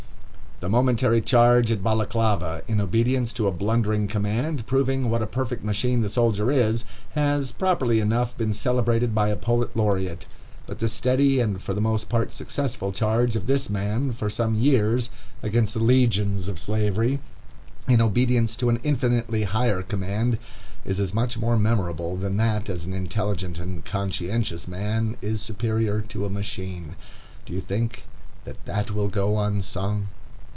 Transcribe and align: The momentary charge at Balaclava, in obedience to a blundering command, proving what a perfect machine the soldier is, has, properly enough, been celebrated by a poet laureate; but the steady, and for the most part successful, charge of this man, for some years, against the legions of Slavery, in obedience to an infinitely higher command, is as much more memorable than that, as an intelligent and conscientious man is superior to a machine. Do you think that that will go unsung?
The 0.63 0.69
momentary 0.69 1.21
charge 1.21 1.71
at 1.71 1.81
Balaclava, 1.83 2.61
in 2.67 2.79
obedience 2.79 3.33
to 3.33 3.47
a 3.47 3.51
blundering 3.51 4.07
command, 4.07 4.67
proving 4.67 5.09
what 5.09 5.23
a 5.23 5.25
perfect 5.25 5.63
machine 5.63 6.01
the 6.01 6.07
soldier 6.07 6.51
is, 6.51 6.85
has, 7.13 7.51
properly 7.51 7.99
enough, 7.99 8.37
been 8.37 8.53
celebrated 8.53 9.15
by 9.15 9.29
a 9.29 9.35
poet 9.35 9.75
laureate; 9.75 10.27
but 10.67 10.77
the 10.77 10.87
steady, 10.87 11.39
and 11.39 11.63
for 11.63 11.73
the 11.73 11.81
most 11.81 12.09
part 12.09 12.31
successful, 12.31 12.91
charge 12.91 13.35
of 13.35 13.47
this 13.47 13.71
man, 13.71 14.11
for 14.11 14.29
some 14.29 14.53
years, 14.53 15.09
against 15.41 15.73
the 15.73 15.79
legions 15.79 16.47
of 16.47 16.59
Slavery, 16.59 17.17
in 17.87 17.99
obedience 17.99 18.55
to 18.57 18.69
an 18.69 18.79
infinitely 18.83 19.45
higher 19.45 19.81
command, 19.81 20.37
is 20.85 20.99
as 20.99 21.11
much 21.11 21.39
more 21.39 21.57
memorable 21.57 22.15
than 22.15 22.37
that, 22.37 22.69
as 22.69 22.85
an 22.85 22.93
intelligent 22.93 23.57
and 23.57 23.83
conscientious 23.83 24.67
man 24.67 25.17
is 25.23 25.41
superior 25.41 26.01
to 26.01 26.23
a 26.23 26.29
machine. 26.29 26.95
Do 27.47 27.53
you 27.53 27.61
think 27.61 28.03
that 28.45 28.63
that 28.67 28.91
will 28.91 29.07
go 29.07 29.39
unsung? 29.39 30.09